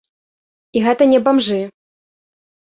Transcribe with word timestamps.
І 0.79 0.83
гэта 0.87 1.03
не 1.13 1.19
бамжы. 1.29 1.61